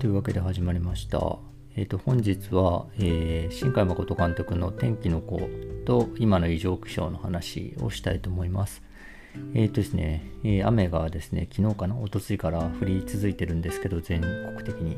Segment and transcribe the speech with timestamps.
[0.00, 1.36] というわけで始まりました。
[1.76, 5.38] えっ、ー、と、本日は、えー、新海誠監督の天気の子
[5.84, 8.82] と今の異常気象の話をしたいと思います。
[9.52, 14.96] えっ、ー、とですね、え雨がですね、昨日かな、おとついから降り続いてるんですけど、全国的に。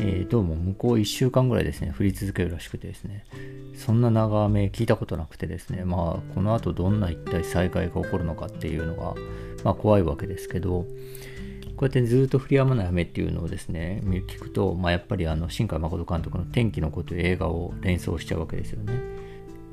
[0.00, 3.24] えどうも向こう1週間ぐらいですね、降り続けるらしくてですね、
[3.74, 9.16] そんな長雨聞いたことなくてですね、まあ、この後どんな一体災害が起こるのかっていうのが、
[9.64, 10.86] まあ、怖いわけですけど、
[11.78, 18.94] こうやってずっと降り止まない雨っていうのをですね、聞くと、まあ、やっぱりあの新海誠監督の天気の子という映画を連想しちゃうわけですよね。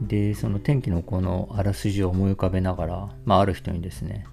[0.01, 4.27] で、その天気の子のあらすじを思い浮かべながら、まあ、ある人にですね、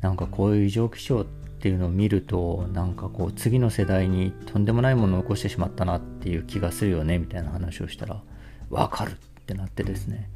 [0.00, 8.22] なんかこういう異常気象っていうのを見ると、なんかこう次の世代にとんでもないものを起こしてしまったなっていう気がするよねみたいな話をしたら、
[8.70, 9.14] わかるっ
[9.46, 10.30] てなってですね、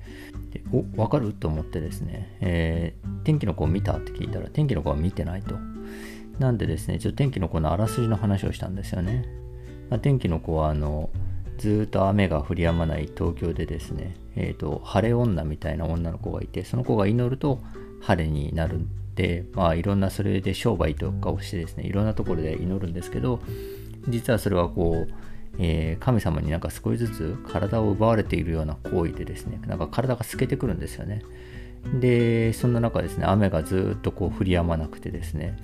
[0.51, 1.34] でお、わかる？
[1.34, 3.98] と思ってですね、えー、天気の子を見た？
[3.98, 5.54] って聞いたら、天気の子は見てないと。
[6.38, 9.24] なんでですね、ちょっと天気の子のあらすじの話をしたんですよね。
[9.90, 11.10] まあ、天気の子は、あの、
[11.59, 17.60] ずっと雨が降り止まない東京でですね、えっ、ー、と、晴れ女みたいな女の子がいて、その子が祈ると
[18.01, 23.40] 晴れになるんで、まあ、いろんなそれで商売とかをしてですね、いろんなところで祈るんですけど、
[24.09, 25.15] 実はそれはこう、
[25.59, 31.23] えー、神様になんか少しずつ体を奪われているような行為でですね、なんか体が透けてくるんですよね。
[32.01, 35.57] で、そんな中ですね、雨がずっとこう降り止まなくてですね、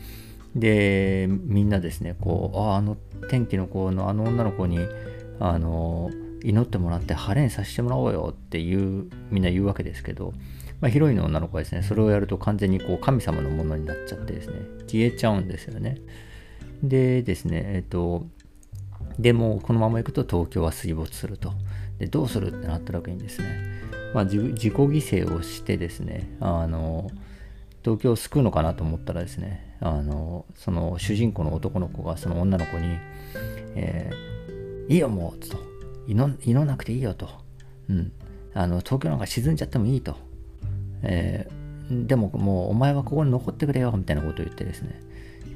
[0.55, 2.97] でみんなですねこうああの
[3.29, 4.79] 天気の子のあの女の子に
[5.39, 6.11] あの
[6.43, 10.33] 祈ってもらって晴れにさせてもらおうよっていうみんな言うわけですけど、
[10.81, 14.55] まあ、ヒロインの女の子はですねそれをやると完全にこう神様のものになっちゃってですね
[14.87, 15.99] 消えちゃうんですよね。
[16.83, 18.27] でですねえっと
[19.19, 21.53] でもこのままいくと東京は水没すると。
[21.99, 23.61] でどうするってなった時にですね、
[24.15, 27.11] まあ、自己犠牲をしてですねあの
[27.83, 32.99] 東京を救うのかなと思ったらですねあのその主人公の男の子がその女の子に
[33.75, 35.59] 「えー、いいよもう」と
[36.07, 37.29] 「祈んなくていいよ」と
[37.89, 38.13] 「うん、
[38.55, 40.17] あの東京なんか沈んじゃってもいい」と
[41.03, 45.01] 「えー、でももうお前はここに残ってくれよ」みたいなことを言ってですね。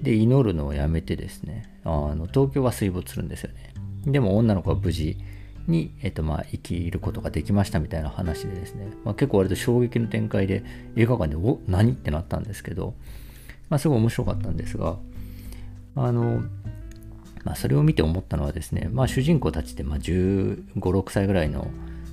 [0.02, 3.74] で祈るのをやめてですねあの東京は水没するんですよね。
[4.06, 5.16] でも女の子は無事
[5.66, 10.64] に、えっと、まあ、生きることができましたみたいな話でですね、まあ、結構割と衝撃の展開で
[10.96, 11.92] 映画館で、お、何？
[11.92, 12.94] ってなったんですけど、
[13.68, 14.96] まあ、すごい面白かったんですが、
[15.96, 16.42] あの、
[17.44, 21.68] まあ、それを見て思ったのはですね、まあ、主人公たちって、まあ、15、6歳ぐらいの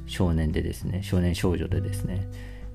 [0.08, 2.28] 少年でですね、少年少女でですね、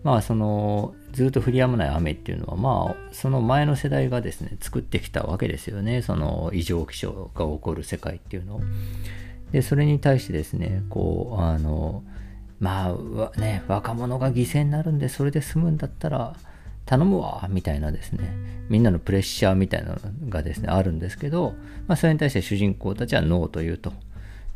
[0.03, 8.61] まあ、その、ずっと降り止まない雨っていうのは、まあ、その前の世代がですね、作ってきたわけですよね、その異常気象が起こる世界っていうのを。
[9.53, 12.03] で、それに対してですね、こう、あの、
[12.59, 12.97] ま
[13.35, 16.35] あ、ね、若者が犠牲になるんで、それで済むんだったら、
[16.87, 18.33] 頼むわみたいなですね、
[18.69, 19.99] みんなのプレッシャーみたいなの
[20.29, 21.55] がですね、あるんですけど、
[21.87, 23.93] まあ、それに対して主人公たちはノーと言うと。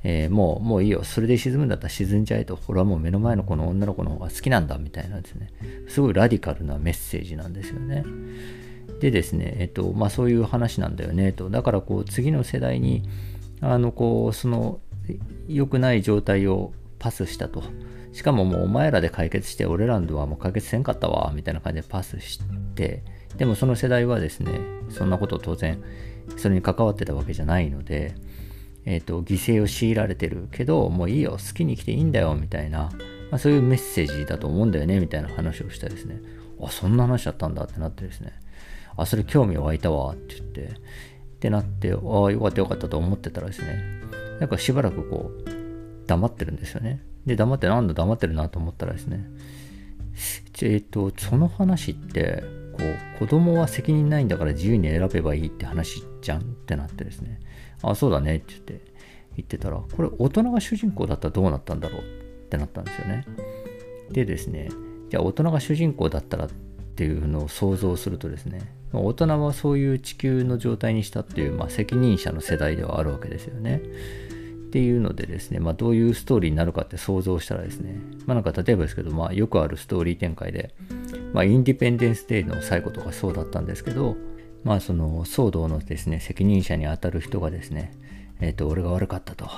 [0.03, 1.05] えー、もう、もういいよ。
[1.05, 2.59] それで沈むんだったら沈んじゃえと。
[2.69, 5.51] 俺はもう目の前のこの女の子の方が好きなんだ、みたいなですね。
[5.89, 8.05] すごいラディカルなメッセージなんですよね。
[9.01, 11.51] でですね、えっと、まあそういう話なんだよね、と。
[11.51, 13.03] だからこう、次の世代に、
[13.61, 14.81] あの、こう、その、
[15.49, 17.63] 良くない状態をパスしたと。
[18.13, 22.41] しかももうお前らで解決して俺らのはもう解決せんかったわ、みたいな感じでパスし
[22.75, 23.03] て、
[23.37, 25.83] でもその世代はですね、そんなこと当然、
[26.37, 28.15] それに関わってたわけじゃないので、
[28.85, 32.91] えっ、ー、と、犠牲を強いられてるけど、もういいよ、好きに来ていいんだよ、みたいな、
[33.31, 36.21] まあ、そういうメッセージだと思うんだよね、みたいな話をしたですね、
[36.61, 38.33] あ、そんな話だったんだってなってですね、
[38.97, 40.81] あ、それ興味湧いたわ、って言って、
[41.41, 43.83] ってなって、ああ、よかったよかったと思ってたらですね、
[44.41, 47.03] なんかしばらくこう、黙ってるんですよね。
[47.25, 49.25] で、黙ってなんだ黙ってるなと思ったらですね、
[50.63, 57.41] えっ、と、その話って、こう、子供は責任ないんだから自由に選べばいいって話じゃんってなってですね、
[57.83, 58.81] あ、そうだねって言って、
[59.37, 62.05] 言ってたら、これ大人が主人公だったらどうなったんだろうっ
[62.51, 63.25] てなったんですよね。
[64.13, 64.69] でですね、
[65.09, 66.49] じゃあ大人が主人公だったらっ
[66.97, 68.61] ていうのを想像するとですね、
[68.93, 73.83] 大人はそういう地球の状態にしたっていう、まあ、責任者の世代ではあるわけですよね。
[74.71, 80.75] っていうのでですね、まあ、どういうストーリーになるかって想像したらですね、まあ、なんか例えばですけど、まあ、よくあるストーリー展開で、
[81.33, 84.17] まあ、インディペンデンス・デイの最後とかそうだったんですけど、
[84.63, 87.93] まあ、その騒動のですね、責任者に当たる人がですね、
[88.41, 89.49] えっ、ー、と、俺が悪かったと。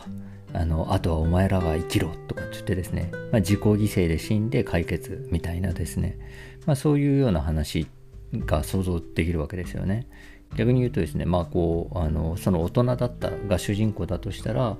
[0.55, 6.19] あの、あとはお前らが生きろとかって言ってですね、まあ、自己犠牲で死んで解決みたいなですね、
[6.67, 7.87] まあ、そういうような話
[8.35, 10.07] が想像できるわけですよね。
[10.57, 14.77] 逆に言うとですね、まあこう、あの、その大人だったが主人公だとしたら、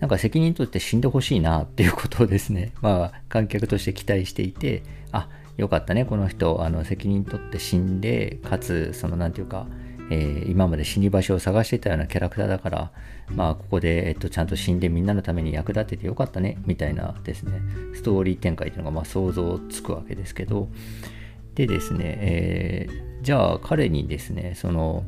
[0.00, 4.82] なんか責任取って死んでほしいなっていうことをですね、 まあ観客として期待していて、
[5.12, 9.66] あ、よかったね、この人、あの責任取って死んで、かつ、そのなんていうか、
[10.10, 12.92] えー、今まで死に場所を探してたようなキャラクターだから、
[13.34, 17.60] まあ、ここで、えっと、ちゃんと死んでみんなのために役立ててよかったね、みたいなですね、
[17.94, 20.68] ストーリー展開っていうのが、まあ、想像つくわけですけど、
[21.56, 25.04] でですね、えー、じゃあ彼にですね、その、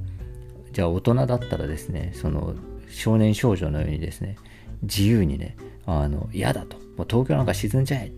[0.73, 2.55] じゃあ大人だったらですね、その
[2.89, 4.37] 少年少女のようにですね、
[4.83, 5.57] 自由にね、
[5.87, 8.15] あの、嫌だと、もう東京なんか沈んじゃえって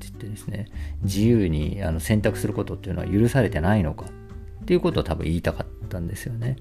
[0.00, 0.66] 言ってですね、
[1.02, 4.06] 自由にあの選択することっていうのは許されてないのか
[4.62, 6.56] っていうことを多分言いたかったんですよね。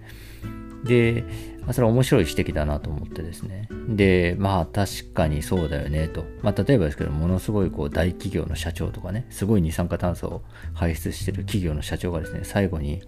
[0.85, 1.25] で、
[1.65, 3.67] まそれは面白い指摘だなと思ってですね。
[3.89, 6.25] で、まあ確かにそうだよねと。
[6.41, 10.41] まあ例えばですけど、ものすごいこう大企業の社長とかね、すごい二酸化炭素を
[10.73, 13.01] 排出してる企業の社長がですね、最後に、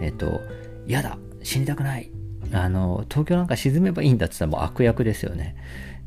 [0.00, 0.40] えっ、と、
[0.86, 2.10] 嫌だ死にたくない
[2.52, 5.56] あの、東京なんか沈めばいいんだって言ったらもう悪役ですよね。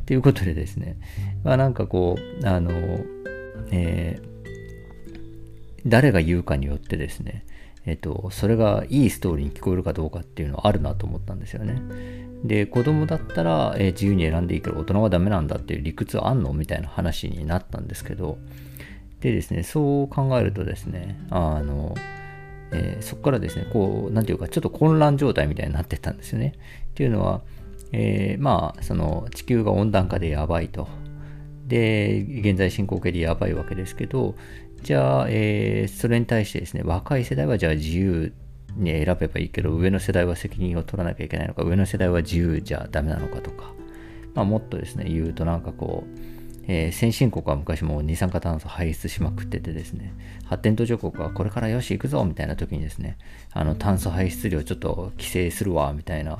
[0.01, 0.97] っていうことでですね、
[1.43, 2.71] まあなんかこう、あの、
[3.71, 4.27] えー、
[5.85, 7.45] 誰が言うかによってですね、
[7.87, 11.81] えっと、それがいいストーリーに聞こえるかどうかっていうのはあるなと思ったんですよね。
[12.43, 18.37] で、子供だったら、えー、自由に選んでいいけど大人はダメなんだっていう理屈はあんのみたいな話になったんですけど、
[19.21, 21.95] でですね、そう考えるとですね、あの、
[22.71, 26.53] えー、そこからですね、こう、なんていうか、ちょっと混乱状態みたいになってったんですよね。
[26.91, 27.41] っていうのは、
[27.93, 30.87] えー、まあ、その地球が温暖化でやばいと。
[31.67, 34.35] で、現在進行形でやばいわけですけど、
[34.81, 38.33] じゃあ、えー、それに対してですね、若い世代はじゃあ自由
[38.75, 43.73] に選べばいいけど、上の世代は責任を取らなきゃいけないのか、上の世代は自由じゃダメなのかとか、
[44.33, 46.19] まあ、もっとですね、言うとなんかこう、
[46.69, 50.13] えー、先進国は昔も二酸化炭素排出しまくっててですね、
[50.45, 53.17] 発展途上国はこれからよし行くぞみたいな時にですね、
[53.53, 56.39] あの炭素排出量ちょっと規制するわみたいな、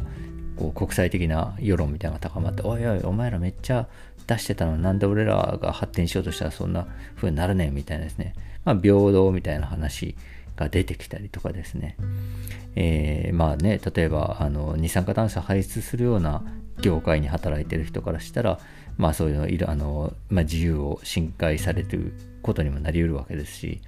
[0.58, 3.88] こう国際的な世論みたいなのが高まって、おいおい、お前らめっちゃ
[4.28, 8.34] 出してたのなんで俺らが発展しようとしたらそんな風になるねんみたいなですね、
[8.66, 10.16] まあ、平等みたいな話
[10.58, 11.96] が出てきたりとかですね、
[12.76, 16.44] えー、まあね、例えばあの二酸化炭素排出するような
[16.82, 18.60] 業界に働いてる人からしたら、
[18.98, 23.82] まあそういうのいるあの、まあ、自由を侵害されてることにもなり得るわけですし、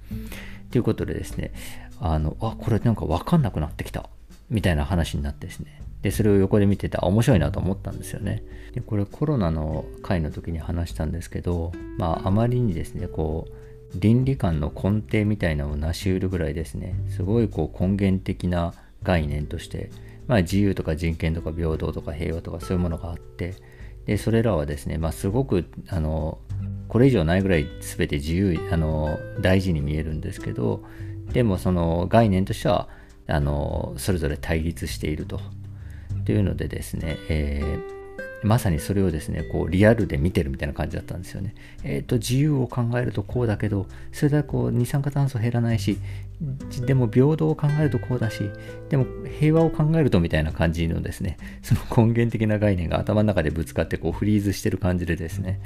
[0.70, 1.52] ということでですね、
[2.00, 4.08] あの、あ、これなんか分かんなくなってきた、
[4.48, 8.42] みたいな話になってですね、で、それを横で見てて、面白いなと思ったんですよね。
[8.72, 13.52] で、これコロナの回の時に話したんですけど、まああまりにですね、こう、
[13.98, 19.90] 倫理観の根底みたいなのを成し得るぐらいですね、すごいこう根源的な概念として、
[20.26, 23.56] まあ自由とか人権とか平等とか平和とかそういうものがあって、
[24.06, 26.38] でそれらはですね、まあ、すごくあの
[26.88, 30.82] これ以上ないぐらい全て自由あの大事に見えるんですけど
[31.32, 32.88] でもその概念としては
[33.28, 35.40] あのそれぞれ対立していると。
[36.30, 38.00] というのでですね、えー
[38.42, 41.54] まさにそれをですね、こうリアルで見てるみたいな感じだったんですよね。
[41.84, 45.98] えっ、ー、と、自由を考えるとこうだけど、それではこう二酸化炭素減らないし、
[46.86, 48.50] でも平等を考えるとこうだし、
[48.88, 49.06] でも
[49.38, 55.60] 平和を考えるとみたいな感じのですね、 その根源的な概念が頭の中でぶつかってこうフリーズしてる感じでですね、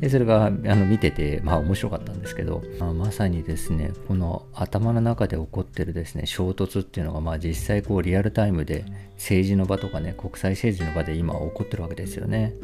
[0.00, 8.86] でそれがあの見てて、まあ面白かったんですけど、まあ、まさにですね、この頭の中で起こってるですね、衝突っていうのが、まあ実際こうリアルタイムで
[9.16, 12.54] 政治の場とかね、国際政治の場で今起こってるわけですよね。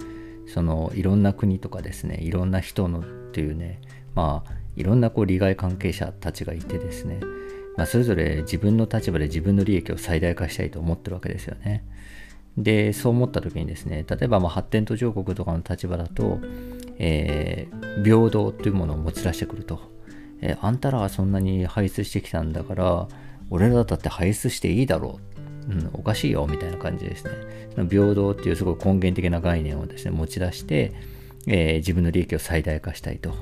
[0.47, 3.81] そのいろんな国とかですね、いろんな人のっていうね、
[4.15, 7.21] まあいろんなこう利害関係者たちがいてですね、
[7.81, 11.83] まあ、それぞれ自分の立場で自分の利益を最大化したいと思ってるわけですよね。
[12.59, 16.41] で、そう思った時にですね、例えばま発展途上国とかの立場だと、
[16.99, 19.81] えー、平等というものを持ち出してくると。
[20.43, 23.09] えー、あんたらはそんなに排出してきたんだから、
[23.49, 25.19] 俺らだって排出していいだろ
[25.67, 25.73] う。
[25.73, 27.31] うん、おかしいよ、みたいな感じですね。
[27.75, 30.93] その平等っていうすごい根源的な概念をですね、持ち出して、
[31.47, 33.33] えー、自分の利益を最大化したいと。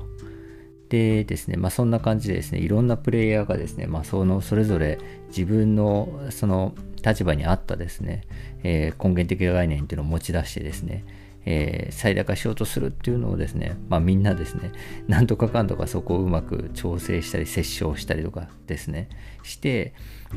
[0.89, 4.97] でですね、まあ、そんな感じでですね、いろんなプレイヤーがですね、まあ、そのそれぞれ
[5.29, 6.73] 自分のその
[7.05, 8.23] 立場に合ったですね、
[8.63, 11.05] えー、根源的な概念っていうのを持ち出してですね、
[11.45, 14.71] えー、最大化しようとするっていうのをですね、まあ、みんなですね、
[15.07, 19.09] なんとかかんとかそこをうまく調整したり、折衝したりとかですね、
[19.43, 19.93] して、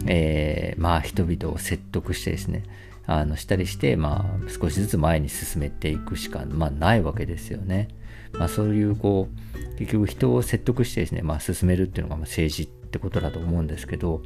[0.07, 2.65] えー、まあ人々を説得してですね、
[3.07, 7.89] あのしたりして、まあ、少しずつ前に進めていくしか、まあ、ないわけですよね。
[8.35, 14.23] まあ、そういうこう結局人を説得してですね、まあ、進めるっていうのが政治ってことだと思うんですけど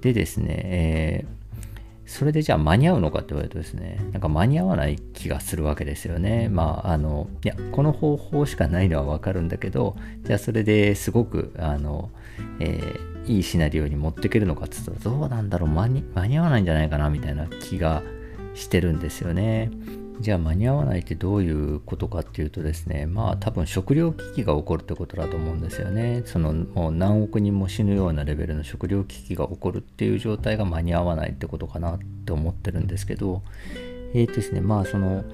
[0.00, 1.46] でですね、えー
[2.06, 6.48] それでじゃあ間に合うのかって言われるとですね、なんか間に合わない気がするわけですよね。
[6.48, 12.10] まあ、あの、いや、この方法しかないのはわかるんだけど、じゃあそれですごく、あの、
[12.60, 16.04] えー、いいシナリオに持っていけるのかって言ったら、どうなんだろう、間に
[16.38, 18.04] 合わないんじゃないかなみたいな気が
[18.54, 19.70] してるんですよね。
[20.20, 26.22] じゃあ間に合わないってどういうことかっていうとですねまあ多分食糧危機が起こるってことだと思うんですよね。
[26.24, 33.42] そのもう何億人も死ぬようなレベルの食糧危機が起こるっていう状態が間に合わないってことかなって思ってるんですけど
[34.14, 35.24] えーとですねまあその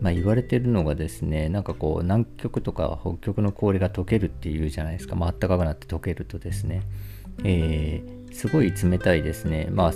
[0.00, 6.82] まあ、言われてるのがですねなんかこう南極とか北極の氷が溶けるっていうじゃないですか、まあったかくなって溶けるとですね、
[7.44, 9.68] えー、すごい冷たいですね。
[9.70, 9.92] まあ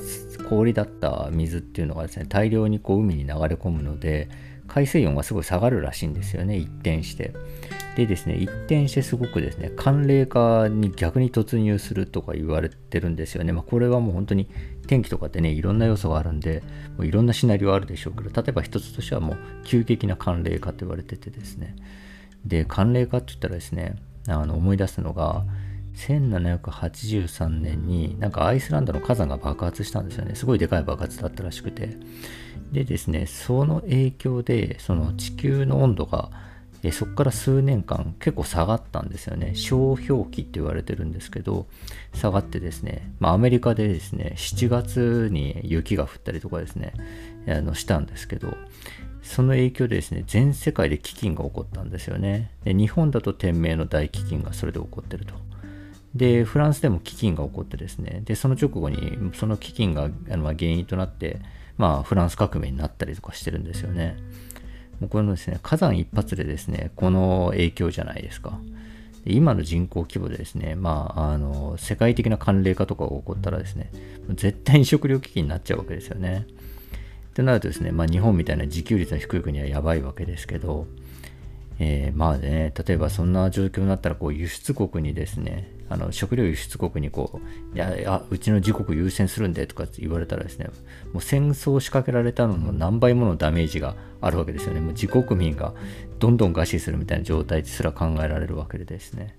[0.49, 4.29] 氷だった水っていうのがですね大量にこう海に流れ込むので
[4.67, 7.35] 海水温がすごい下がるらしいんですよね一転して。
[7.97, 13.53] でですね一転してすごくですね寒冷化に逆に突入するとか言われてるんですよね。
[13.53, 14.49] まあこれはもう本当に
[14.87, 16.63] 天気とかってねいろんな要素があるんで
[16.97, 21.77] もういろんなシナリオあるでしょうけど例えば一つとしてはもう急激な寒冷化って言われててですね。
[22.47, 23.97] で寒冷化って言ったらですね
[24.27, 25.45] あの思い出すのが
[25.95, 30.35] 1783年になんかアイスランドの火山が爆発したんですよね。
[30.35, 31.97] すごいでかい爆発だったらしくて。
[32.73, 36.31] でですねその影響でその地球の温度が
[36.91, 39.55] そこから数年間結構下がったんですよね。
[39.55, 41.67] 小氷期って言われてるんですけど
[42.13, 46.95] 下がってですね、まあ、アメリカでですね7月に雪が降ったりとかですね
[47.47, 48.57] あのしたんですけど
[49.23, 52.51] その影響でですね全世界で飢饉が起こったんですよね。
[52.65, 55.52] で日本だと天明の大飢饉がそれで起こってると。
[56.15, 61.41] で、フランスでも飢饉が起こってですね、で、その直後に、その飢饉があの原因となって、
[61.79, 64.17] まあ、フランス革命になったりとかしてるんですよね。
[65.01, 68.59] もうこのですね、火山一発でですね、この影響じゃないですか。
[69.25, 73.91] で今の人口規模でですね、まあ、あの、世界的な寒冷化とかが起こったらですね、
[74.35, 76.47] 絶対に食糧危機になっちゃうわけですよね。
[77.31, 80.87] ってなるとですね、まあ、日本みたいな自給率の低い国はやばいわけですけど、
[81.79, 87.41] えー、まあね、例えばそんな状況になったらこう輸出国にですね、あの食料輸出国にこ
[87.73, 90.69] ういやうちの自国優先するんでとか言われたらですね
[91.13, 94.81] もう戦争を仕掛けられたのの何倍ものダメージがあるわけですよね。
[94.81, 95.75] もう自国民が
[96.19, 99.37] どんどん餓死するみたいな状態すら考えられるわけでですね。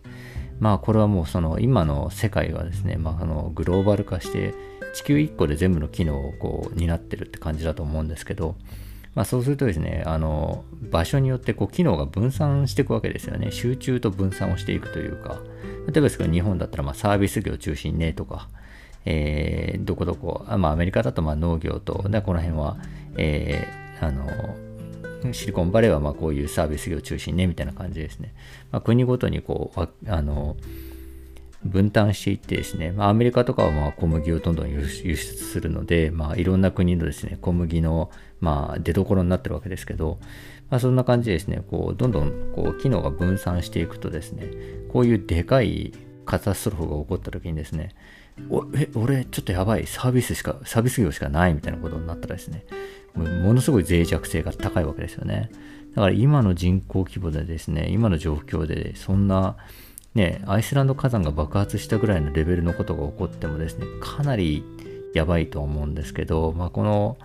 [0.59, 4.53] まあこれはもうその今の世界はですね、まあ、あのグローバル化して
[4.93, 8.55] 地球1個で全部の機能をこう担ってるって感じだと思うんですけど
[9.15, 13.51] まあ、そうするとですね、あの場所によってこう機能が分散していくわけですよね。
[13.51, 15.41] 集中と分散をしていくというか、
[15.87, 18.49] 例えばですけど日本だったらまあサービス業中心ねとか、
[19.05, 22.77] えー、どこどこ、あまあ、アメリカだとまあ農業と、でこの辺は、
[23.17, 28.33] えー、あのシリコンバレーはまあこういうサービス業中心ねみたいな感じですね。
[28.71, 30.57] まあ、国ごとにこうあの
[31.65, 40.19] 分担していってですね、まあ、アメリカとかはまあ小麦をどんどん輸出するので、まあ、いろんな国のですね小麦のまあ出どころになってるわけですけど、
[40.69, 44.51] まあ、そんな感じでですねこうどんどんこう機能が分散していくとですね
[44.89, 45.93] こういうでかい
[46.25, 47.95] カタストロフが起こった時にですね
[48.49, 52.65] おえ俺ちょっとやばいサービスしかサービス業しかないみたいなことになったらですね
[53.15, 55.51] ものすごい脆弱性が高いわけですよね。
[55.95, 59.57] だから今の人口規模でですね今の状況でそんな
[60.15, 64.63] ね、アイスランド火山が爆発したぐらいのレベルのことが起こってもですね、かなり
[65.13, 67.17] やばいと思うんですけど、まあ、この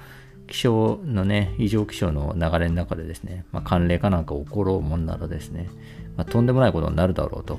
[0.46, 5.68] 気象のね、異常気象の流れの中でですね、まあ、寒冷化なんか起ころうもんならですね、
[6.16, 7.58] まあ、とんでもないことになるだろうと。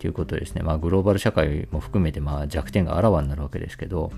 [0.00, 4.10] ということですね、まあ、グローバル社会も含めてまあ弱点があらわになるわけですけど、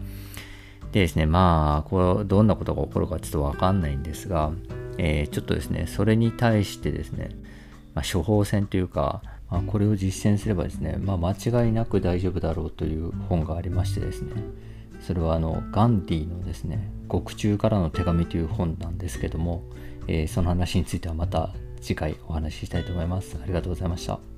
[0.93, 4.53] でですね、まあ、これどんなことが起こるかちょっとわかんないんですが、
[4.99, 7.31] えー、ちょっとですね、それに対してですね、
[7.95, 9.23] まあ、処方箋というか、
[9.59, 11.33] あ、これを実践すればですね、まあ、間
[11.65, 14.33] 違いなく大丈夫だろうという本がありましてですね
[15.01, 19.63] それはあのガンディのですね「獄中からの手紙」という本なんですけども、
[20.07, 23.37] えー、その話についてはまた次回お話ししたいと思います。
[23.43, 24.32] ありがとうございました。